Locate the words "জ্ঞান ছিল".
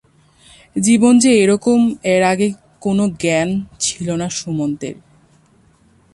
3.19-4.07